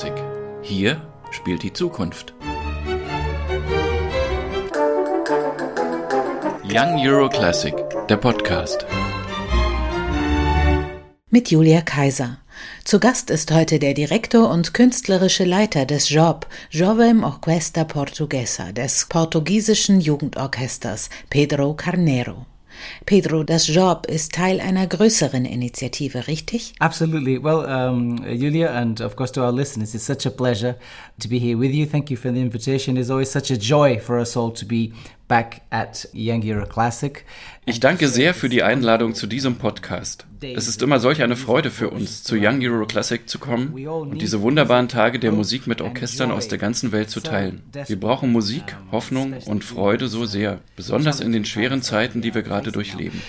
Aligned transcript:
Classic. 0.00 0.24
Hier 0.62 1.02
spielt 1.30 1.62
die 1.62 1.74
Zukunft. 1.74 2.32
Young 6.64 6.98
Euro 7.06 7.28
Classic, 7.28 7.74
der 8.08 8.16
Podcast. 8.16 8.86
Mit 11.28 11.50
Julia 11.50 11.82
Kaiser. 11.82 12.38
Zu 12.84 12.98
Gast 12.98 13.28
ist 13.30 13.52
heute 13.52 13.78
der 13.78 13.92
Direktor 13.92 14.48
und 14.48 14.72
künstlerische 14.72 15.44
Leiter 15.44 15.84
des 15.84 16.08
JOB, 16.08 16.46
Jovem 16.70 17.22
Orquesta 17.22 17.84
Portuguesa, 17.84 18.72
des 18.72 19.06
portugiesischen 19.06 20.00
Jugendorchesters, 20.00 21.10
Pedro 21.28 21.74
Carneiro. 21.74 22.46
Pedro, 23.06 23.44
das 23.44 23.66
Job 23.66 24.06
ist 24.06 24.32
Teil 24.32 24.60
einer 24.60 24.86
größeren 24.86 25.44
Initiative, 25.44 26.26
richtig? 26.26 26.72
Absolutely. 26.78 27.42
Well, 27.42 27.64
um, 27.66 28.24
Julia, 28.26 28.70
and 28.70 29.00
of 29.00 29.16
course 29.16 29.32
to 29.32 29.42
our 29.42 29.52
listeners, 29.52 29.94
it's 29.94 30.06
such 30.06 30.26
a 30.26 30.30
pleasure 30.30 30.76
to 31.20 31.28
be 31.28 31.38
here 31.38 31.58
with 31.58 31.72
you. 31.72 31.86
Thank 31.86 32.10
you 32.10 32.16
for 32.16 32.32
the 32.32 32.40
invitation. 32.40 32.96
It's 32.96 33.10
always 33.10 33.30
such 33.30 33.50
a 33.50 33.56
joy 33.56 33.98
for 33.98 34.18
us 34.18 34.36
all 34.36 34.50
to 34.52 34.64
be 34.64 34.92
back 35.28 35.62
at 35.70 36.04
Young 36.12 36.42
Euro 36.42 36.66
Classic. 36.66 37.24
Ich 37.70 37.78
danke 37.78 38.08
sehr 38.08 38.34
für 38.34 38.48
die 38.48 38.64
Einladung 38.64 39.14
zu 39.14 39.28
diesem 39.28 39.54
Podcast. 39.54 40.26
Es 40.42 40.66
ist 40.66 40.82
immer 40.82 40.98
solch 40.98 41.22
eine 41.22 41.36
Freude 41.36 41.70
für 41.70 41.90
uns, 41.90 42.24
zu 42.24 42.34
Young 42.34 42.60
Euro 42.62 42.86
Classic 42.86 43.28
zu 43.28 43.38
kommen 43.38 43.86
und 43.86 44.20
diese 44.20 44.40
wunderbaren 44.40 44.88
Tage 44.88 45.20
der 45.20 45.30
Musik 45.30 45.66
mit 45.68 45.80
Orchestern 45.80 46.32
aus 46.32 46.48
der 46.48 46.58
ganzen 46.58 46.90
Welt 46.90 47.10
zu 47.10 47.20
teilen. 47.20 47.62
Wir 47.86 48.00
brauchen 48.00 48.32
Musik, 48.32 48.62
Hoffnung 48.90 49.34
und 49.46 49.62
Freude 49.62 50.08
so 50.08 50.24
sehr, 50.24 50.58
besonders 50.74 51.20
in 51.20 51.30
den 51.30 51.44
schweren 51.44 51.82
Zeiten, 51.82 52.22
die 52.22 52.34
wir 52.34 52.42
gerade 52.42 52.72
durchleben. 52.72 53.20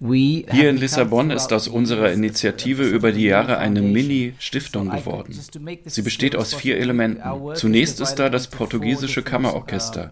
Hier 0.00 0.70
in 0.70 0.76
Lissabon 0.76 1.30
ist 1.30 1.52
aus 1.52 1.68
unserer 1.68 2.12
Initiative 2.12 2.84
über 2.84 3.12
die 3.12 3.24
Jahre 3.24 3.58
eine 3.58 3.82
Mini-Stiftung 3.82 4.88
geworden. 4.90 5.38
Sie 5.84 6.02
besteht 6.02 6.34
aus 6.34 6.54
vier 6.54 6.78
Elementen. 6.78 7.20
Zunächst 7.54 8.00
ist 8.00 8.14
da 8.14 8.30
das 8.30 8.46
portugiesische 8.46 9.22
Kammerorchester, 9.22 10.10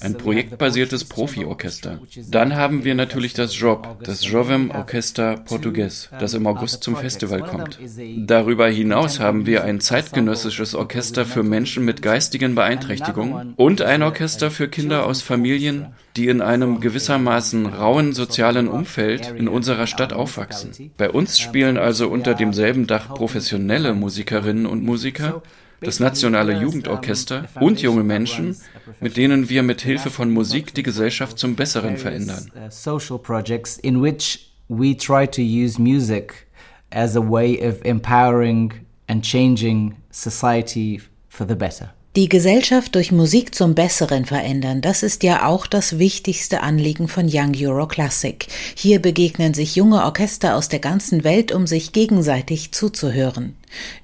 ein 0.00 0.14
projektbasiertes 0.48 1.04
Profiorchester. 1.04 2.00
Dann 2.30 2.56
haben 2.56 2.84
wir 2.84 2.94
natürlich 2.94 3.34
das 3.34 3.58
JOB, 3.58 4.02
das 4.02 4.26
Jovem 4.26 4.70
Orchester 4.70 5.36
Portugues, 5.36 6.10
das 6.18 6.34
im 6.34 6.46
August 6.46 6.82
zum 6.82 6.96
Festival 6.96 7.42
kommt. 7.42 7.78
Darüber 8.16 8.68
hinaus 8.68 9.20
haben 9.20 9.46
wir 9.46 9.64
ein 9.64 9.80
zeitgenössisches 9.80 10.74
Orchester 10.74 11.24
für 11.24 11.42
Menschen 11.42 11.84
mit 11.84 12.02
geistigen 12.02 12.54
Beeinträchtigungen 12.54 13.54
und 13.56 13.82
ein 13.82 14.02
Orchester 14.02 14.50
für 14.50 14.68
Kinder 14.68 15.06
aus 15.06 15.22
Familien, 15.22 15.88
die 16.16 16.28
in 16.28 16.40
einem 16.40 16.80
gewissermaßen 16.80 17.66
rauen 17.66 18.12
sozialen 18.12 18.68
Umfeld 18.68 19.32
in 19.36 19.48
unserer 19.48 19.86
Stadt 19.86 20.12
aufwachsen. 20.12 20.90
Bei 20.96 21.10
uns 21.10 21.38
spielen 21.38 21.76
also 21.76 22.08
unter 22.08 22.34
demselben 22.34 22.86
Dach 22.86 23.14
professionelle 23.14 23.94
Musikerinnen 23.94 24.66
und 24.66 24.82
Musiker, 24.82 25.42
das 25.80 26.00
Nationale 26.00 26.60
Jugendorchester 26.60 27.48
und 27.60 27.80
junge 27.80 28.02
Menschen, 28.02 28.56
mit 29.00 29.16
denen 29.16 29.48
wir 29.48 29.62
mit 29.62 29.80
Hilfe 29.80 30.10
von 30.10 30.30
Musik 30.30 30.74
die 30.74 30.82
Gesellschaft 30.82 31.38
zum 31.38 31.54
Besseren 31.54 31.96
verändern. 31.96 32.50
Social 32.70 33.18
projects 33.18 33.78
in 33.78 34.02
which 34.02 34.52
we 34.68 34.96
try 34.96 35.26
to 35.26 35.40
use 35.40 35.80
music 35.80 36.46
as 36.90 37.16
a 37.16 37.20
way 37.20 37.58
of 37.60 37.84
empowering 37.84 38.72
and 39.06 39.24
changing 39.24 39.96
society 40.10 41.00
for 41.28 41.46
the 41.46 41.54
better. 41.54 41.94
Die 42.16 42.28
Gesellschaft 42.28 42.94
durch 42.94 43.12
Musik 43.12 43.54
zum 43.54 43.74
Besseren 43.74 44.24
verändern, 44.24 44.80
das 44.80 45.02
ist 45.02 45.22
ja 45.22 45.46
auch 45.46 45.66
das 45.66 45.98
wichtigste 45.98 46.62
Anliegen 46.62 47.06
von 47.06 47.28
Young 47.30 47.54
Euro 47.60 47.86
Classic. 47.86 48.46
Hier 48.74 49.00
begegnen 49.00 49.52
sich 49.52 49.76
junge 49.76 50.02
Orchester 50.04 50.56
aus 50.56 50.68
der 50.68 50.78
ganzen 50.78 51.22
Welt, 51.22 51.52
um 51.52 51.66
sich 51.66 51.92
gegenseitig 51.92 52.72
zuzuhören. 52.72 53.56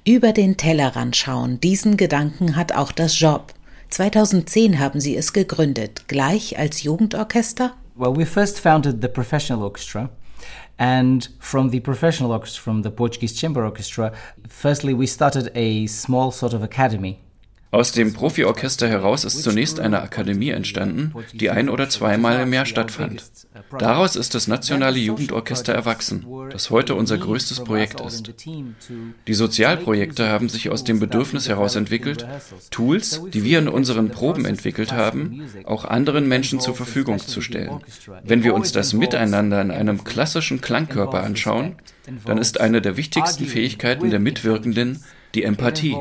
Über 0.05 0.33
den 0.33 0.55
Tellerrand 0.55 1.15
schauen, 1.15 1.59
diesen 1.59 1.97
Gedanken 1.97 2.55
hat 2.55 2.73
auch 2.73 2.91
das 2.91 3.19
Job. 3.19 3.53
2010 3.89 4.79
haben 4.79 5.01
sie 5.01 5.17
es 5.17 5.33
gegründet, 5.33 6.07
gleich 6.07 6.59
als 6.59 6.83
Jugendorchester? 6.83 7.73
Well, 7.95 8.15
we 8.15 8.25
first 8.25 8.59
founded 8.59 9.01
the 9.01 9.07
professional 9.07 9.63
orchestra. 9.63 10.09
And 10.77 11.31
from 11.39 11.71
the 11.71 11.79
professional 11.79 12.31
orchestra, 12.31 12.61
from 12.61 12.83
the 12.83 12.89
Portuguese 12.91 13.33
Chamber 13.35 13.65
Orchestra, 13.65 14.11
firstly, 14.47 14.97
we 14.97 15.07
started 15.07 15.51
a 15.55 15.87
small 15.87 16.31
sort 16.31 16.53
of 16.53 16.61
academy 16.61 17.24
aus 17.71 17.91
dem 17.91 18.13
Profiorchester 18.13 18.87
heraus 18.87 19.25
ist 19.25 19.43
zunächst 19.43 19.79
eine 19.79 20.01
Akademie 20.01 20.49
entstanden, 20.49 21.13
die 21.33 21.49
ein 21.49 21.69
oder 21.69 21.89
zweimal 21.89 22.39
im 22.39 22.53
Jahr 22.53 22.65
stattfand. 22.65 23.23
Daraus 23.77 24.15
ist 24.15 24.33
das 24.33 24.47
Nationale 24.47 24.97
Jugendorchester 24.97 25.73
erwachsen, 25.73 26.25
das 26.51 26.69
heute 26.69 26.95
unser 26.95 27.17
größtes 27.17 27.63
Projekt 27.63 27.99
ist. 27.99 28.31
Die 29.27 29.33
Sozialprojekte 29.33 30.29
haben 30.29 30.47
sich 30.47 30.69
aus 30.69 30.83
dem 30.83 30.99
Bedürfnis 30.99 31.49
heraus 31.49 31.75
entwickelt, 31.75 32.25
Tools, 32.71 33.21
die 33.33 33.43
wir 33.43 33.59
in 33.59 33.67
unseren 33.67 34.09
Proben 34.09 34.45
entwickelt 34.45 34.93
haben, 34.93 35.43
auch 35.65 35.83
anderen 35.83 36.27
Menschen 36.27 36.59
zur 36.59 36.75
Verfügung 36.75 37.19
zu 37.19 37.41
stellen. 37.41 37.81
Wenn 38.23 38.43
wir 38.43 38.53
uns 38.53 38.71
das 38.71 38.93
Miteinander 38.93 39.59
in 39.61 39.71
einem 39.71 40.03
klassischen 40.03 40.61
Klangkörper 40.61 41.23
anschauen, 41.23 41.75
dann 42.25 42.37
ist 42.37 42.61
eine 42.61 42.81
der 42.81 42.95
wichtigsten 42.95 43.45
Fähigkeiten 43.45 44.11
der 44.11 44.19
Mitwirkenden 44.19 45.03
die 45.33 45.43
Empathie. 45.43 45.97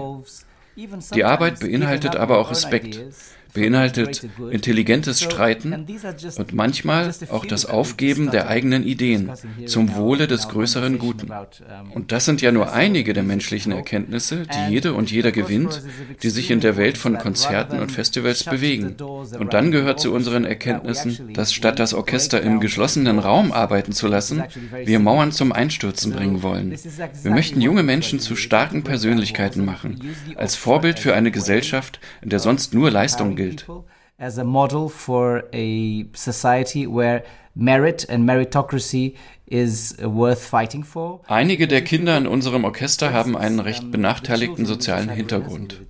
Die 1.14 1.24
Arbeit 1.24 1.60
beinhaltet 1.60 2.16
aber 2.16 2.38
auch 2.38 2.50
Respekt, 2.50 3.00
beinhaltet 3.54 4.26
intelligentes 4.50 5.22
Streiten 5.22 5.86
und 6.36 6.52
manchmal 6.52 7.14
auch 7.30 7.46
das 7.46 7.64
Aufgeben 7.64 8.30
der 8.30 8.48
eigenen 8.48 8.84
Ideen 8.84 9.30
zum 9.66 9.94
Wohle 9.94 10.26
des 10.26 10.48
größeren 10.48 10.98
Guten. 10.98 11.30
Und 11.94 12.12
das 12.12 12.24
sind 12.24 12.42
ja 12.42 12.50
nur 12.52 12.72
einige 12.72 13.12
der 13.12 13.22
menschlichen 13.22 13.72
Erkenntnisse, 13.72 14.42
die 14.42 14.72
jede 14.72 14.94
und 14.94 15.10
jeder 15.10 15.30
gewinnt, 15.32 15.82
die 16.22 16.30
sich 16.30 16.50
in 16.50 16.60
der 16.60 16.76
Welt 16.76 16.98
von 16.98 17.16
Konzerten 17.16 17.78
und 17.78 17.92
Festivals 17.92 18.44
bewegen. 18.44 18.96
Und 19.38 19.54
dann 19.54 19.70
gehört 19.70 20.00
zu 20.00 20.12
unseren 20.12 20.44
Erkenntnissen, 20.44 21.32
dass 21.32 21.52
statt 21.52 21.78
das 21.78 21.94
Orchester 21.94 22.40
im 22.42 22.60
geschlossenen 22.60 23.18
Raum 23.18 23.52
arbeiten 23.52 23.92
zu 23.92 24.06
lassen, 24.06 24.42
wir 24.84 24.98
Mauern 24.98 25.32
zum 25.32 25.52
Einstürzen 25.52 26.12
bringen 26.12 26.42
wollen. 26.42 26.76
Wir 27.22 27.30
möchten 27.30 27.60
junge 27.60 27.82
Menschen 27.82 28.20
zu 28.20 28.36
starken 28.36 28.84
Persönlichkeiten 28.84 29.64
machen, 29.64 30.14
als 30.36 30.56
Vorbild 30.56 30.98
für 30.98 31.14
eine 31.14 31.30
Gesellschaft, 31.30 32.00
in 32.22 32.30
der 32.30 32.40
sonst 32.40 32.74
nur 32.74 32.90
Leistung 32.90 33.36
gilt 33.36 33.66
merit 37.54 38.08
and 38.08 38.28
meritocracy 38.28 39.14
is 39.46 39.96
worth 40.02 40.42
fighting 40.44 40.84
for. 40.84 41.20
Einige 41.26 41.68
der 41.68 41.82
Kinder 41.82 42.16
in 42.16 42.26
unserem 42.26 42.64
Orchester 42.64 43.12
haben 43.12 43.36
einen 43.36 43.60
recht 43.60 43.90
benachteiligten 43.90 44.66
sozialen 44.66 45.08
Hintergrund. 45.08 45.80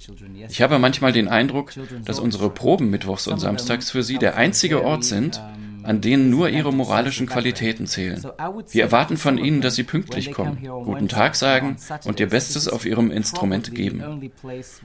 Ich 0.48 0.60
habe 0.60 0.78
manchmal 0.78 1.12
den 1.12 1.28
Eindruck, 1.28 1.72
dass 2.04 2.18
unsere 2.18 2.50
Proben 2.50 2.90
mittwochs 2.90 3.26
und 3.26 3.38
samstags 3.38 3.90
für 3.90 4.02
sie 4.02 4.18
der 4.18 4.36
einzige 4.36 4.84
Ort 4.84 5.04
sind, 5.04 5.40
an 5.84 6.00
denen 6.00 6.30
nur 6.30 6.48
ihre 6.48 6.72
moralischen 6.72 7.26
Qualitäten 7.26 7.86
zählen. 7.86 8.22
Wir 8.70 8.84
erwarten 8.84 9.16
von 9.16 9.38
ihnen, 9.38 9.60
dass 9.60 9.76
sie 9.76 9.84
pünktlich 9.84 10.32
kommen, 10.32 10.58
guten 10.84 11.08
Tag 11.08 11.36
sagen 11.36 11.76
und 12.04 12.20
ihr 12.20 12.28
Bestes 12.28 12.68
auf 12.68 12.86
ihrem 12.86 13.10
Instrument 13.10 13.74
geben. 13.74 14.32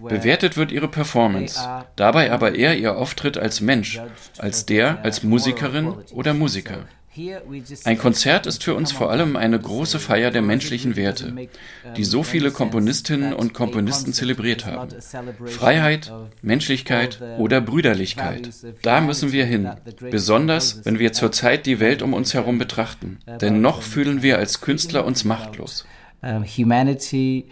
Bewertet 0.01 0.57
wird 0.57 0.71
ihre 0.71 0.87
Performance, 0.87 1.59
dabei 1.95 2.31
aber 2.31 2.55
eher 2.55 2.77
ihr 2.77 2.97
Auftritt 2.97 3.37
als 3.37 3.61
Mensch, 3.61 4.01
als 4.37 4.65
der, 4.65 5.03
als 5.03 5.23
Musikerin 5.23 5.93
oder 6.13 6.33
Musiker. 6.33 6.85
Ein 7.85 7.97
Konzert 7.97 8.45
ist 8.45 8.63
für 8.63 8.75
uns 8.75 8.91
vor 8.91 9.09
allem 9.09 9.35
eine 9.35 9.59
große 9.59 9.99
Feier 9.99 10.29
der 10.31 10.41
menschlichen 10.41 10.95
Werte, 10.95 11.33
die 11.97 12.03
so 12.03 12.23
viele 12.23 12.51
Komponistinnen 12.51 13.33
und 13.33 13.53
Komponisten 13.53 14.13
zelebriert 14.13 14.65
haben. 14.65 14.89
Freiheit, 15.45 16.13
Menschlichkeit 16.41 17.19
oder 17.39 17.61
Brüderlichkeit. 17.61 18.51
Da 18.83 19.01
müssen 19.01 19.31
wir 19.31 19.45
hin, 19.45 19.71
besonders 19.99 20.85
wenn 20.85 20.99
wir 20.99 21.11
zurzeit 21.11 21.65
die 21.65 21.79
Welt 21.79 22.01
um 22.01 22.13
uns 22.13 22.33
herum 22.33 22.59
betrachten. 22.59 23.19
Denn 23.41 23.59
noch 23.59 23.81
fühlen 23.81 24.21
wir 24.21 24.37
als 24.37 24.61
Künstler 24.61 25.05
uns 25.05 25.23
machtlos. 25.23 25.85
humanity, 26.21 27.47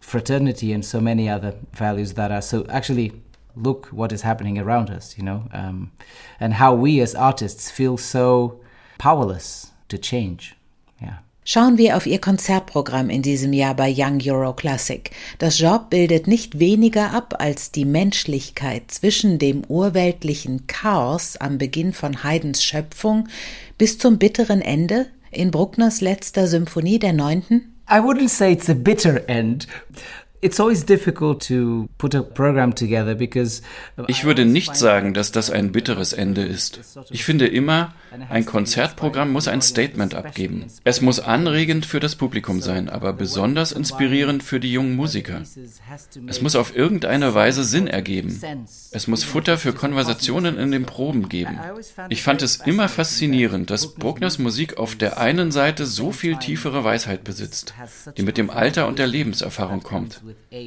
fraternity 0.00 0.72
and 0.72 0.84
so 0.84 1.00
many 1.00 1.28
other 1.30 1.54
values 1.72 2.14
that 2.14 2.30
are 2.30 2.42
so 2.42 2.64
actually 2.68 3.12
look 3.56 3.88
what 3.92 4.12
is 4.12 4.24
happening 4.24 4.58
around 4.58 4.90
us, 4.90 5.16
you 5.16 5.24
know, 5.24 5.44
um, 5.52 5.90
and 6.40 6.54
how 6.54 6.72
we 6.72 7.00
as 7.02 7.14
artists 7.14 7.70
feel 7.70 7.98
so 7.98 8.60
powerless 9.02 9.72
to 9.88 9.98
change. 9.98 10.54
Yeah. 11.00 11.18
Schauen 11.44 11.76
wir 11.76 11.96
auf 11.96 12.06
Ihr 12.06 12.20
Konzertprogramm 12.20 13.10
in 13.10 13.22
diesem 13.22 13.52
Jahr 13.52 13.74
bei 13.74 13.92
Young 13.92 14.20
Euro 14.24 14.52
Classic. 14.52 15.10
Das 15.40 15.58
Job 15.58 15.90
bildet 15.90 16.28
nicht 16.28 16.60
weniger 16.60 17.12
ab 17.12 17.34
als 17.40 17.72
die 17.72 17.84
Menschlichkeit 17.84 18.92
zwischen 18.92 19.40
dem 19.40 19.64
urweltlichen 19.66 20.68
Chaos 20.68 21.36
am 21.36 21.58
Beginn 21.58 21.92
von 21.92 22.22
Haydns 22.22 22.62
Schöpfung 22.62 23.28
bis 23.76 23.98
zum 23.98 24.18
bitteren 24.18 24.62
Ende 24.62 25.08
in 25.32 25.50
Bruckners 25.50 26.00
letzter 26.00 26.46
Symphonie 26.46 27.00
der 27.00 27.12
Neunten. 27.12 27.74
I 27.90 27.96
wouldn't 27.96 28.28
say 28.28 28.52
it's 28.52 28.70
a 28.70 28.74
bitter 28.74 29.28
end. 29.28 29.66
Ich 34.08 34.24
würde 34.24 34.44
nicht 34.44 34.74
sagen, 34.74 35.14
dass 35.14 35.30
das 35.30 35.50
ein 35.50 35.70
bitteres 35.70 36.12
Ende 36.12 36.42
ist. 36.42 36.80
Ich 37.10 37.24
finde 37.24 37.46
immer, 37.46 37.94
ein 38.28 38.44
Konzertprogramm 38.44 39.30
muss 39.30 39.46
ein 39.46 39.62
Statement 39.62 40.16
abgeben. 40.16 40.66
Es 40.82 41.00
muss 41.00 41.20
anregend 41.20 41.86
für 41.86 42.00
das 42.00 42.16
Publikum 42.16 42.60
sein, 42.60 42.88
aber 42.88 43.12
besonders 43.12 43.70
inspirierend 43.70 44.42
für 44.42 44.58
die 44.58 44.72
jungen 44.72 44.96
Musiker. 44.96 45.42
Es 46.26 46.42
muss 46.42 46.56
auf 46.56 46.74
irgendeine 46.74 47.34
Weise 47.34 47.62
Sinn 47.62 47.86
ergeben. 47.86 48.40
Es 48.90 49.06
muss 49.06 49.22
Futter 49.22 49.58
für 49.58 49.72
Konversationen 49.72 50.58
in 50.58 50.72
den 50.72 50.86
Proben 50.86 51.28
geben. 51.28 51.60
Ich 52.08 52.24
fand 52.24 52.42
es 52.42 52.56
immer 52.56 52.88
faszinierend, 52.88 53.70
dass 53.70 53.94
Bruckners 53.94 54.40
Musik 54.40 54.76
auf 54.76 54.96
der 54.96 55.18
einen 55.18 55.52
Seite 55.52 55.86
so 55.86 56.10
viel 56.10 56.36
tiefere 56.36 56.82
Weisheit 56.82 57.22
besitzt, 57.22 57.74
die 58.16 58.22
mit 58.22 58.36
dem 58.38 58.50
Alter 58.50 58.88
und 58.88 58.98
der 58.98 59.06
Lebenserfahrung 59.06 59.84
kommt. 59.84 60.20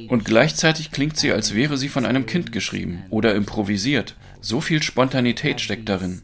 Und 0.08 0.24
gleichzeitig 0.24 0.90
klingt 0.90 1.16
sie, 1.16 1.32
als 1.32 1.54
wäre 1.54 1.76
sie 1.76 1.88
von 1.88 2.06
einem 2.06 2.26
Kind 2.26 2.52
geschrieben 2.52 3.04
oder 3.10 3.34
improvisiert. 3.34 4.14
So 4.40 4.60
viel 4.60 4.82
Spontanität 4.82 5.60
steckt 5.60 5.88
darin. 5.88 6.22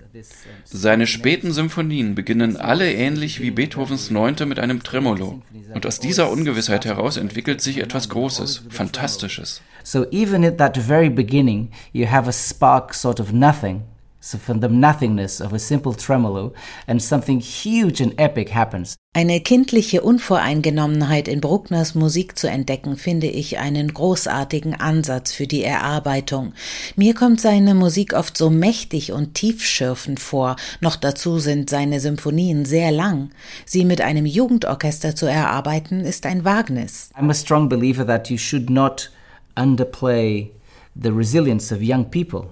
Seine 0.64 1.06
späten 1.06 1.52
Symphonien 1.52 2.14
beginnen 2.14 2.56
alle 2.56 2.92
ähnlich 2.92 3.40
wie 3.40 3.50
Beethovens 3.50 4.10
Neunte 4.10 4.46
mit 4.46 4.58
einem 4.58 4.82
Tremolo. 4.82 5.42
Und 5.74 5.86
aus 5.86 5.98
dieser 5.98 6.30
Ungewissheit 6.30 6.84
heraus 6.84 7.16
entwickelt 7.16 7.60
sich 7.60 7.78
etwas 7.78 8.08
Großes, 8.08 8.64
Fantastisches. 8.70 9.62
So 9.82 10.06
even 10.10 10.44
at 10.44 10.58
that 10.58 10.76
very 10.76 11.10
beginning, 11.10 11.70
you 11.92 12.06
have 12.06 12.28
a 12.28 12.32
spark 12.32 12.94
sort 12.94 13.18
of 13.18 13.32
nothing. 13.32 13.82
So 14.24 14.38
from 14.38 14.60
the 14.60 14.68
nothingness 14.68 15.40
of 15.40 15.52
a 15.52 15.58
simple 15.58 15.94
tremolo 15.94 16.52
and 16.86 17.02
something 17.02 17.40
huge 17.40 18.00
and 18.00 18.14
epic 18.18 18.50
happens. 18.54 18.94
Eine 19.14 19.40
kindliche 19.40 20.02
Unvoreingenommenheit 20.02 21.26
in 21.26 21.40
Bruckners 21.40 21.96
Musik 21.96 22.38
zu 22.38 22.48
entdecken, 22.48 22.96
finde 22.96 23.26
ich 23.26 23.58
einen 23.58 23.92
großartigen 23.92 24.74
Ansatz 24.74 25.32
für 25.32 25.48
die 25.48 25.64
Erarbeitung. 25.64 26.52
Mir 26.94 27.14
kommt 27.14 27.40
seine 27.40 27.74
Musik 27.74 28.12
oft 28.12 28.38
so 28.38 28.48
mächtig 28.48 29.10
und 29.10 29.34
tiefschürfend 29.34 30.20
vor, 30.20 30.54
noch 30.80 30.94
dazu 30.94 31.40
sind 31.40 31.68
seine 31.68 31.98
Symphonien 31.98 32.64
sehr 32.64 32.92
lang. 32.92 33.30
Sie 33.66 33.84
mit 33.84 34.00
einem 34.00 34.24
Jugendorchester 34.24 35.16
zu 35.16 35.26
erarbeiten, 35.26 36.02
ist 36.02 36.26
ein 36.26 36.44
Wagnis. 36.44 37.10
I'm 37.18 37.28
a 37.28 37.34
strong 37.34 37.68
believer 37.68 38.06
that 38.06 38.30
you 38.30 38.38
should 38.38 38.70
not 38.70 39.10
underplay 39.56 40.52
the 40.94 41.10
resilience 41.10 41.72
of 41.72 41.82
young 41.82 42.08
people. 42.08 42.46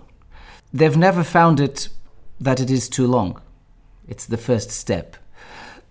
They've 0.73 0.97
never 0.97 1.25
found 1.25 1.61
it 1.61 1.91
that 2.43 2.61
it 2.61 2.71
is 2.71 2.89
too 2.89 3.07
long. 3.07 3.41
It's 4.09 4.27
the 4.27 4.37
first 4.37 4.71
step. 4.73 5.19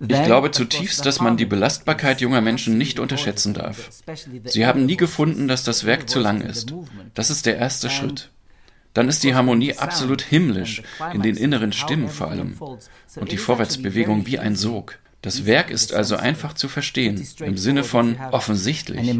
Ich 0.01 0.23
glaube 0.23 0.51
zutiefst, 0.51 1.05
dass 1.05 1.19
man 1.19 1.35
die 1.35 1.45
Belastbarkeit 1.45 2.21
junger 2.21 2.39
Menschen 2.39 2.77
nicht 2.77 2.99
unterschätzen 2.99 3.53
darf. 3.53 3.89
Sie 4.45 4.65
haben 4.65 4.85
nie 4.85 4.95
gefunden, 4.95 5.49
dass 5.49 5.63
das 5.63 5.85
Werk 5.85 6.09
zu 6.09 6.19
lang 6.19 6.41
ist. 6.41 6.73
Das 7.13 7.29
ist 7.29 7.45
der 7.45 7.57
erste 7.57 7.89
Schritt. 7.89 8.31
Dann 8.93 9.09
ist 9.09 9.23
die 9.23 9.35
Harmonie 9.35 9.75
absolut 9.75 10.21
himmlisch, 10.21 10.83
in 11.13 11.21
den 11.21 11.35
inneren 11.35 11.73
Stimmen 11.73 12.09
vor 12.09 12.29
allem. 12.29 12.57
Und 13.15 13.31
die 13.31 13.37
Vorwärtsbewegung 13.37 14.25
wie 14.25 14.39
ein 14.39 14.55
Sog. 14.55 14.97
Das 15.21 15.45
Werk 15.45 15.69
ist 15.69 15.93
also 15.93 16.15
einfach 16.15 16.53
zu 16.53 16.69
verstehen, 16.69 17.25
im 17.39 17.57
Sinne 17.57 17.83
von 17.83 18.17
offensichtlich. 18.31 19.13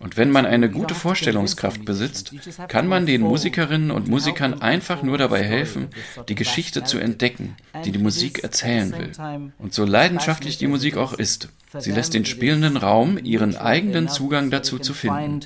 Und 0.00 0.16
wenn 0.16 0.30
man 0.30 0.46
eine 0.46 0.70
gute 0.70 0.94
Vorstellungskraft 0.94 1.84
besitzt, 1.84 2.32
kann 2.68 2.86
man 2.86 3.04
den 3.04 3.20
Musikerinnen 3.20 3.90
und 3.90 4.08
Musikern 4.08 4.62
einfach 4.62 5.02
nur 5.02 5.18
dabei 5.18 5.44
helfen, 5.44 5.88
die 6.26 6.34
Geschichte 6.34 6.84
zu 6.84 6.98
entdecken, 6.98 7.54
die 7.84 7.92
die 7.92 7.98
Musik 7.98 8.42
erzählen 8.42 8.92
will. 8.96 9.52
Und 9.58 9.74
so 9.74 9.84
leidenschaftlich 9.84 10.56
die 10.56 10.68
Musik 10.68 10.96
auch 10.96 11.12
ist, 11.12 11.50
sie 11.78 11.92
lässt 11.92 12.14
den 12.14 12.24
Spielenden 12.24 12.78
Raum, 12.78 13.18
ihren 13.22 13.56
eigenen 13.56 14.08
Zugang 14.08 14.50
dazu 14.50 14.78
zu 14.78 14.94
finden. 14.94 15.40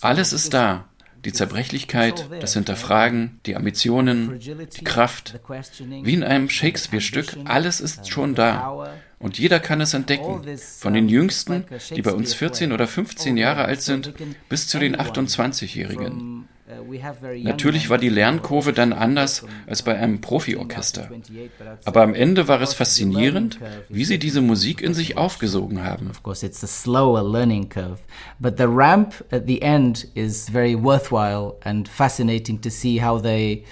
Alles 0.00 0.32
ist 0.32 0.52
da, 0.52 0.88
die 1.24 1.32
Zerbrechlichkeit, 1.32 2.28
das 2.40 2.54
Hinterfragen, 2.54 3.40
die 3.46 3.56
Ambitionen, 3.56 4.38
die 4.38 4.84
Kraft. 4.84 5.40
Wie 6.02 6.14
in 6.14 6.22
einem 6.22 6.48
Shakespeare-Stück, 6.48 7.36
alles 7.44 7.80
ist 7.80 8.08
schon 8.08 8.34
da. 8.34 8.90
Und 9.18 9.38
jeder 9.38 9.60
kann 9.60 9.80
es 9.80 9.94
entdecken. 9.94 10.42
Von 10.80 10.92
den 10.92 11.08
Jüngsten, 11.08 11.64
die 11.94 12.02
bei 12.02 12.12
uns 12.12 12.34
14 12.34 12.72
oder 12.72 12.86
15 12.86 13.36
Jahre 13.36 13.64
alt 13.64 13.80
sind, 13.80 14.12
bis 14.48 14.68
zu 14.68 14.78
den 14.78 14.96
28-Jährigen. 14.96 16.48
Natürlich 17.42 17.90
war 17.90 17.98
die 17.98 18.08
Lernkurve 18.08 18.72
dann 18.72 18.92
anders 18.92 19.44
als 19.66 19.82
bei 19.82 19.96
einem 19.96 20.20
Profiorchester. 20.20 21.10
Aber 21.84 22.02
am 22.02 22.14
Ende 22.14 22.48
war 22.48 22.60
es 22.60 22.74
faszinierend, 22.74 23.58
wie 23.88 24.04
sie 24.04 24.18
diese 24.18 24.40
Musik 24.40 24.80
in 24.80 24.94
sich 24.94 25.16
aufgesogen 25.16 25.84
haben. 25.84 26.10
Of 26.10 26.22
course, 26.22 26.44
it's 26.44 26.62
a 26.64 26.66
slower 26.66 27.22
learning 27.22 27.68
curve, 27.68 27.98
but 28.38 28.58
the 28.58 28.66
ramp 28.66 29.24
at 29.30 29.46
the 29.46 29.62
end 29.62 30.08
is 30.14 30.48
very 30.48 30.74
worthwhile 30.74 31.54
and 31.64 31.88
fascinating 31.88 32.60
to 32.60 32.70
see 32.70 33.02
how 33.02 33.20
they 33.20 33.64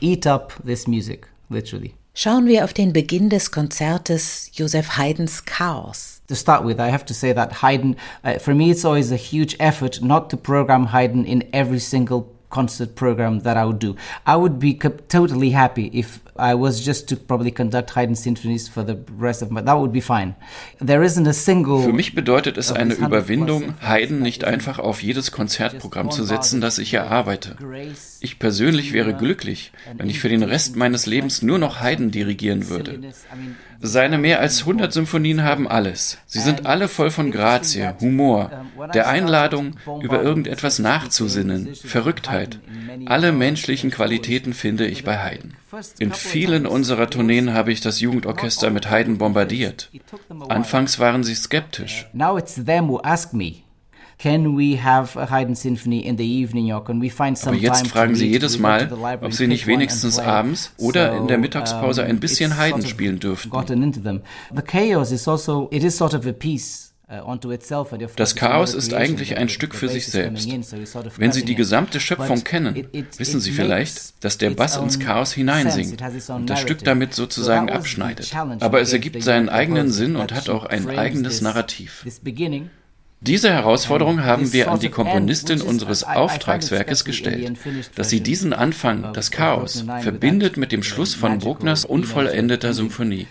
eat 0.00 0.26
up 0.26 0.54
this 0.64 0.86
music, 0.86 1.28
literally. 1.48 1.94
Schauen 2.18 2.46
wir 2.46 2.64
auf 2.64 2.72
den 2.72 2.94
Beginn 2.94 3.28
des 3.28 3.50
Konzertes 3.50 4.50
Joseph 4.54 4.96
Haydns 4.96 5.44
Chaos. 5.44 6.22
To 6.28 6.34
start 6.34 6.64
with, 6.64 6.78
I 6.78 6.90
have 6.90 7.04
to 7.04 7.12
say 7.12 7.34
that 7.34 7.62
Haydn, 7.62 7.94
uh, 8.24 8.38
for 8.38 8.54
me, 8.54 8.70
it's 8.70 8.86
always 8.86 9.12
a 9.12 9.16
huge 9.16 9.54
effort 9.60 10.00
not 10.00 10.30
to 10.30 10.38
program 10.38 10.86
Haydn 10.86 11.26
in 11.26 11.44
every 11.52 11.78
single 11.78 12.35
concert 12.50 12.94
program 12.94 13.40
that 13.40 13.56
I 13.56 13.64
would 13.64 13.78
do. 13.78 13.96
I 14.26 14.36
would 14.36 14.58
be 14.58 14.78
totally 15.08 15.50
happy 15.50 15.90
if 15.92 16.20
I 16.38 16.54
was 16.54 16.84
just 16.84 17.08
to 17.08 17.16
probably 17.16 17.50
conduct 17.50 17.90
Haydn 17.94 18.14
symphonies 18.14 18.68
for 18.68 18.84
the 18.84 18.98
rest 19.18 19.42
of 19.42 19.50
my 19.50 19.62
that 19.62 19.78
would 19.78 19.92
be 19.92 20.00
fine. 20.00 20.34
There 20.78 21.02
isn't 21.02 21.26
a 21.26 21.32
single 21.32 21.82
Für 21.82 21.92
mich 21.92 22.14
bedeutet 22.14 22.58
es 22.58 22.72
eine 22.72 22.94
Überwindung, 22.94 23.74
Haydn 23.80 24.20
nicht 24.20 24.44
einfach 24.44 24.78
auf 24.78 25.02
jedes 25.02 25.32
Konzertprogramm 25.32 26.10
zu 26.10 26.24
setzen, 26.24 26.60
das 26.60 26.78
ich 26.78 26.94
erarbeite. 26.94 27.56
Ich 28.20 28.38
persönlich 28.38 28.92
wäre 28.92 29.14
glücklich, 29.14 29.72
wenn 29.96 30.10
ich 30.10 30.20
für 30.20 30.28
den 30.28 30.42
Rest 30.42 30.76
meines 30.76 31.06
Lebens 31.06 31.42
nur 31.42 31.58
noch 31.58 31.80
Haydn 31.80 32.10
dirigieren 32.10 32.68
würde. 32.68 33.00
Seine 33.80 34.18
mehr 34.18 34.40
als 34.40 34.60
100 34.60 34.92
Symphonien 34.92 35.42
haben 35.42 35.68
alles. 35.68 36.18
Sie 36.26 36.40
sind 36.40 36.66
alle 36.66 36.88
voll 36.88 37.10
von 37.10 37.30
Grazie, 37.30 37.94
Humor, 38.00 38.50
der 38.94 39.08
Einladung, 39.08 39.76
über 40.00 40.22
irgendetwas 40.22 40.78
nachzusinnen, 40.78 41.74
Verrücktheit. 41.74 42.58
Alle 43.06 43.32
menschlichen 43.32 43.90
Qualitäten 43.90 44.54
finde 44.54 44.86
ich 44.86 45.04
bei 45.04 45.18
Haydn. 45.18 45.54
In 45.98 46.12
vielen 46.12 46.66
unserer 46.66 47.10
Tourneen 47.10 47.52
habe 47.52 47.72
ich 47.72 47.80
das 47.80 48.00
Jugendorchester 48.00 48.70
mit 48.70 48.90
Haydn 48.90 49.18
bombardiert. 49.18 49.90
Anfangs 50.48 50.98
waren 50.98 51.24
sie 51.24 51.34
skeptisch. 51.34 52.08
Now 52.12 52.38
it's 52.38 52.54
them 52.54 52.88
who 52.88 53.00
ask 53.02 53.32
me. 53.32 53.65
Can 54.18 54.56
we 54.56 54.82
have 54.82 55.18
a 55.18 55.30
Haydn 55.30 55.54
Symphony 55.54 56.00
in 56.00 56.16
the 56.16 56.24
evening 56.24 56.72
or 56.72 56.82
can 56.82 57.02
we 57.02 57.10
find 57.10 57.36
some 57.36 57.54
Aber 57.54 57.62
jetzt 57.62 57.86
fragen 57.86 58.14
sie 58.14 58.26
jedes 58.26 58.58
Mal, 58.58 58.90
ob 59.20 59.32
sie 59.34 59.46
nicht 59.46 59.66
wenigstens 59.66 60.18
abends 60.18 60.72
oder 60.78 61.16
in 61.16 61.28
der 61.28 61.36
Mittagspause 61.36 62.02
ein 62.02 62.18
bisschen 62.18 62.56
Haydn 62.56 62.86
spielen 62.86 63.20
dürften. 63.20 63.50
The 64.54 64.62
chaos 64.62 65.12
is 65.12 65.28
also 65.28 65.68
it 65.70 65.84
is 65.84 65.96
sort 65.96 66.14
of 66.14 66.26
a 66.26 66.32
piece 66.32 66.94
uh, 67.08 67.36
das 68.16 68.34
Chaos 68.34 68.74
ist 68.74 68.94
eigentlich 68.94 69.36
ein 69.36 69.48
Stück 69.48 69.74
für 69.74 69.88
sich 69.88 70.06
selbst. 70.06 70.48
Wenn 71.18 71.32
Sie 71.32 71.44
die 71.44 71.54
gesamte 71.54 72.00
Schöpfung 72.00 72.42
kennen, 72.42 72.88
wissen 73.16 73.40
Sie 73.40 73.52
vielleicht, 73.52 74.24
dass 74.24 74.38
der 74.38 74.50
Bass 74.50 74.76
ins 74.76 74.98
Chaos 74.98 75.32
hineinsingt 75.32 76.02
und 76.30 76.50
das 76.50 76.60
Stück 76.60 76.82
damit 76.84 77.14
sozusagen 77.14 77.70
abschneidet. 77.70 78.34
Aber 78.60 78.80
es 78.80 78.92
ergibt 78.92 79.22
seinen 79.22 79.48
eigenen 79.48 79.90
Sinn 79.90 80.16
und 80.16 80.32
hat 80.32 80.48
auch 80.48 80.64
ein 80.64 80.88
eigenes 80.88 81.40
Narrativ. 81.40 82.04
Diese 83.20 83.50
Herausforderung 83.50 84.24
haben 84.24 84.52
wir 84.52 84.70
an 84.70 84.78
die 84.78 84.90
Komponistin 84.90 85.62
unseres 85.62 86.04
Auftragswerkes 86.04 87.04
gestellt, 87.04 87.58
dass 87.94 88.10
sie 88.10 88.20
diesen 88.20 88.52
Anfang, 88.52 89.12
das 89.14 89.30
Chaos, 89.30 89.84
verbindet 90.00 90.56
mit 90.56 90.70
dem 90.70 90.82
Schluss 90.82 91.14
von 91.14 91.38
Bruckners 91.38 91.84
unvollendeter 91.84 92.74
Symphonie. 92.74 93.26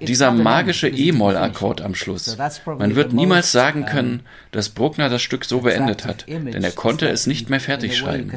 Dieser 0.00 0.30
magische 0.32 0.88
E-Moll-Akkord 0.88 1.80
am 1.80 1.94
Schluss. 1.94 2.36
Man 2.66 2.94
wird 2.94 3.14
niemals 3.14 3.52
sagen 3.52 3.86
können, 3.86 4.20
dass 4.50 4.68
Bruckner 4.68 5.08
das 5.08 5.22
Stück 5.22 5.46
so 5.46 5.60
beendet 5.60 6.04
hat, 6.04 6.26
denn 6.28 6.62
er 6.62 6.72
konnte 6.72 7.08
es 7.08 7.26
nicht 7.26 7.48
mehr 7.48 7.60
fertig 7.60 7.96
schreiben. 7.96 8.30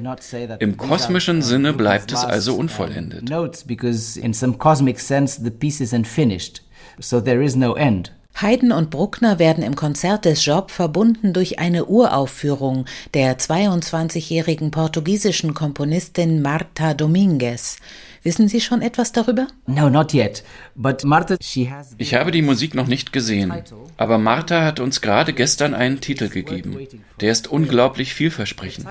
Im 0.59 0.77
kosmischen 0.77 1.41
Sinne 1.41 1.73
bleibt 1.73 2.13
es 2.13 2.23
also 2.23 2.55
unvollendet. 2.55 3.29
So 6.97 7.19
there 7.19 7.43
is 7.43 7.57
no 7.57 7.75
end. 7.75 8.13
Haydn 8.41 8.73
und 8.73 8.89
Bruckner 8.89 9.39
werden 9.39 9.63
im 9.63 9.77
Konzert 9.77 10.25
des 10.25 10.45
Job 10.45 10.69
verbunden 10.69 11.31
durch 11.31 11.57
eine 11.59 11.85
Uraufführung 11.85 12.85
der 13.13 13.37
22-jährigen 13.37 14.71
portugiesischen 14.71 15.53
Komponistin 15.53 16.41
Marta 16.41 16.93
Dominguez. 16.93 17.77
Wissen 18.23 18.49
Sie 18.49 18.59
schon 18.59 18.81
etwas 18.81 19.13
darüber? 19.13 19.47
No, 19.67 19.89
not 19.89 20.13
yet. 20.13 20.43
But 20.75 21.05
Marta, 21.05 21.37
she 21.41 21.69
has 21.69 21.95
ich 21.97 22.13
habe 22.13 22.31
die 22.31 22.41
Musik 22.41 22.75
noch 22.75 22.87
nicht 22.87 23.13
gesehen, 23.13 23.53
aber 23.95 24.17
Marta 24.17 24.63
hat 24.63 24.81
uns 24.81 24.99
gerade 24.99 25.31
gestern 25.31 25.73
einen 25.73 26.01
Titel 26.01 26.27
gegeben. 26.27 26.77
Der 27.21 27.31
ist 27.31 27.47
unglaublich 27.47 28.13
vielversprechend. 28.13 28.87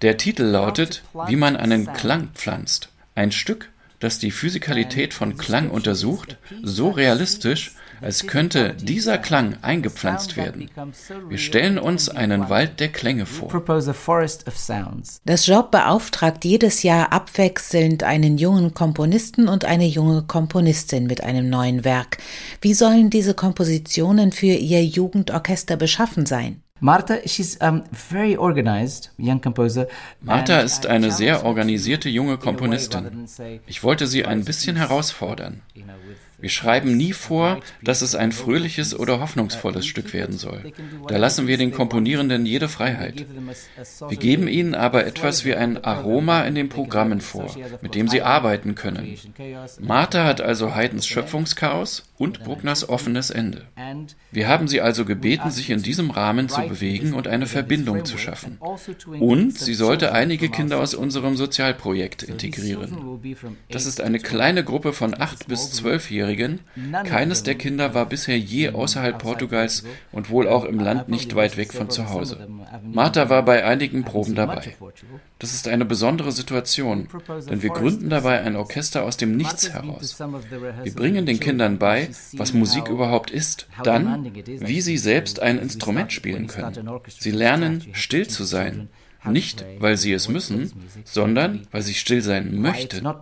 Der 0.00 0.16
Titel 0.16 0.44
lautet, 0.44 1.02
wie 1.26 1.36
man 1.36 1.56
einen 1.56 1.92
Klang 1.92 2.28
pflanzt. 2.32 2.88
Ein 3.14 3.32
Stück, 3.32 3.68
das 3.98 4.18
die 4.18 4.30
Physikalität 4.30 5.12
von 5.12 5.36
Klang 5.36 5.68
untersucht, 5.68 6.38
so 6.62 6.88
realistisch, 6.90 7.74
als 8.00 8.26
könnte 8.26 8.74
dieser 8.74 9.18
Klang 9.18 9.56
eingepflanzt 9.62 10.36
werden. 10.36 10.70
Wir 11.28 11.38
stellen 11.38 11.78
uns 11.78 12.08
einen 12.08 12.48
Wald 12.48 12.80
der 12.80 12.88
Klänge 12.88 13.26
vor. 13.26 13.50
Das 15.24 15.46
Job 15.46 15.70
beauftragt 15.70 16.44
jedes 16.44 16.82
Jahr 16.82 17.12
abwechselnd 17.12 18.02
einen 18.02 18.38
jungen 18.38 18.74
Komponisten 18.74 19.48
und 19.48 19.64
eine 19.64 19.86
junge 19.86 20.22
Komponistin 20.22 21.06
mit 21.06 21.22
einem 21.22 21.48
neuen 21.48 21.84
Werk. 21.84 22.18
Wie 22.60 22.74
sollen 22.74 23.10
diese 23.10 23.34
Kompositionen 23.34 24.32
für 24.32 24.46
ihr 24.46 24.84
Jugendorchester 24.84 25.76
beschaffen 25.76 26.26
sein? 26.26 26.62
Marta, 26.82 27.18
she's 27.26 27.56
um, 27.60 27.84
very 27.92 28.38
organized, 28.38 29.10
young 29.18 29.40
composer. 29.40 29.86
Marta 30.22 30.60
ist 30.60 30.86
eine 30.86 31.10
sehr 31.12 31.44
organisierte 31.44 32.08
junge 32.08 32.38
Komponistin. 32.38 33.26
Ich 33.66 33.82
wollte 33.82 34.06
sie 34.06 34.24
ein 34.24 34.44
bisschen 34.44 34.76
herausfordern. 34.76 35.60
Wir 36.40 36.48
schreiben 36.48 36.96
nie 36.96 37.12
vor, 37.12 37.60
dass 37.82 38.02
es 38.02 38.14
ein 38.14 38.32
fröhliches 38.32 38.98
oder 38.98 39.20
hoffnungsvolles 39.20 39.86
Stück 39.86 40.12
werden 40.12 40.38
soll. 40.38 40.72
Da 41.08 41.16
lassen 41.16 41.46
wir 41.46 41.58
den 41.58 41.72
Komponierenden 41.72 42.46
jede 42.46 42.68
Freiheit. 42.68 43.26
Wir 44.08 44.16
geben 44.16 44.48
ihnen 44.48 44.74
aber 44.74 45.06
etwas 45.06 45.44
wie 45.44 45.54
ein 45.54 45.82
Aroma 45.84 46.42
in 46.42 46.54
den 46.54 46.68
Programmen 46.68 47.20
vor, 47.20 47.54
mit 47.82 47.94
dem 47.94 48.08
sie 48.08 48.22
arbeiten 48.22 48.74
können. 48.74 49.16
Martha 49.80 50.24
hat 50.24 50.40
also 50.40 50.74
Haydns 50.74 51.06
Schöpfungschaos 51.06 52.04
und 52.16 52.44
Bruckners 52.44 52.88
offenes 52.88 53.30
Ende. 53.30 53.66
Wir 54.30 54.48
haben 54.48 54.68
sie 54.68 54.80
also 54.80 55.04
gebeten, 55.04 55.50
sich 55.50 55.70
in 55.70 55.82
diesem 55.82 56.10
Rahmen 56.10 56.48
zu 56.48 56.62
bewegen 56.62 57.14
und 57.14 57.28
eine 57.28 57.46
Verbindung 57.46 58.04
zu 58.04 58.18
schaffen. 58.18 58.58
Und 59.18 59.58
sie 59.58 59.74
sollte 59.74 60.12
einige 60.12 60.48
Kinder 60.48 60.80
aus 60.80 60.94
unserem 60.94 61.36
Sozialprojekt 61.36 62.22
integrieren. 62.22 63.20
Das 63.70 63.86
ist 63.86 64.00
eine 64.00 64.18
kleine 64.18 64.64
Gruppe 64.64 64.92
von 64.92 65.18
acht 65.18 65.48
bis 65.48 65.72
zwölfjährigen 65.72 66.29
Minderjährigen. 66.30 66.60
Keines 67.04 67.42
der 67.42 67.54
Kinder 67.54 67.94
war 67.94 68.06
bisher 68.06 68.38
je 68.38 68.70
außerhalb 68.70 69.18
Portugals 69.18 69.84
und 70.12 70.30
wohl 70.30 70.48
auch 70.48 70.64
im 70.64 70.78
Land 70.78 71.08
nicht 71.08 71.34
weit 71.34 71.56
weg 71.56 71.72
von 71.72 71.90
zu 71.90 72.10
Hause. 72.10 72.48
Martha 72.84 73.28
war 73.28 73.44
bei 73.44 73.64
einigen 73.64 74.04
Proben 74.04 74.34
dabei. 74.34 74.76
Das 75.38 75.54
ist 75.54 75.68
eine 75.68 75.84
besondere 75.84 76.32
Situation, 76.32 77.08
denn 77.48 77.62
wir 77.62 77.70
gründen 77.70 78.10
dabei 78.10 78.42
ein 78.42 78.56
Orchester 78.56 79.04
aus 79.04 79.16
dem 79.16 79.36
Nichts 79.36 79.70
heraus. 79.70 80.18
Wir 80.82 80.94
bringen 80.94 81.26
den 81.26 81.40
Kindern 81.40 81.78
bei, 81.78 82.10
was 82.32 82.52
Musik 82.52 82.88
überhaupt 82.88 83.30
ist, 83.30 83.66
dann, 83.82 84.32
wie 84.44 84.80
sie 84.80 84.98
selbst 84.98 85.40
ein 85.40 85.58
Instrument 85.58 86.12
spielen 86.12 86.46
können. 86.46 87.00
Sie 87.08 87.30
lernen, 87.30 87.84
still 87.92 88.28
zu 88.28 88.44
sein, 88.44 88.88
nicht, 89.24 89.64
weil 89.78 89.96
sie 89.96 90.12
es 90.12 90.28
müssen, 90.28 90.70
sondern 91.04 91.62
weil 91.70 91.82
sie 91.82 91.94
still 91.94 92.22
sein 92.22 92.60
möchten. 92.60 93.04
Wir 93.04 93.16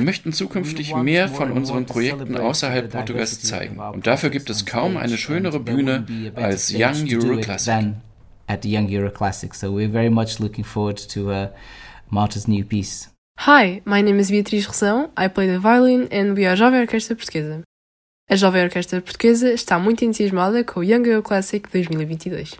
möchten 0.00 0.32
zukünftig 0.32 0.94
mehr 0.96 1.28
von 1.28 1.52
unseren 1.52 1.86
Projekten 1.86 2.36
außerhalb 2.36 2.90
Portugals 2.90 3.40
zeigen. 3.42 3.78
Und 3.78 4.06
dafür 4.06 4.30
gibt 4.30 4.50
es 4.50 4.66
kaum 4.66 4.96
eine 4.96 5.16
schönere 5.16 5.60
Bühne 5.60 6.04
als 6.34 6.72
Young 6.72 7.06
Euroclassic. 7.10 7.94
At 8.46 8.66
Young 8.66 8.88
Euroclassic. 8.90 9.54
So 9.54 9.68
we're 9.68 9.90
very 9.90 10.10
much 10.10 10.38
looking 10.38 10.64
forward 10.64 10.98
to 11.14 11.30
uh, 11.30 11.48
Marta's 12.10 12.46
new 12.46 12.62
piece. 12.62 13.08
Hi, 13.40 13.80
my 13.86 14.02
name 14.02 14.20
is 14.20 14.30
Beatriz 14.30 14.66
Rosão. 14.66 15.08
I 15.16 15.28
play 15.28 15.46
the 15.46 15.58
violin 15.58 16.08
and 16.12 16.36
we 16.36 16.46
are 16.46 16.54
Jovem 16.54 16.82
Orquestra 16.82 17.16
Portuguesa. 17.16 17.62
A 18.30 18.36
Jovem 18.36 18.64
Orquestra 18.64 19.00
Portuguesa 19.00 19.52
está 19.52 19.78
muito 19.78 20.04
entusiasmada 20.04 20.62
com 20.64 20.80
o 20.80 20.82
Young 20.82 21.06
Euro 21.06 21.22
Classic 21.22 21.62
2022. 21.70 22.56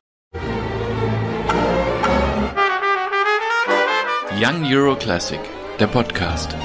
Young 4.36 4.64
Euro 4.64 4.96
Classic, 4.96 5.38
der 5.78 5.86
Podcast. 5.86 6.56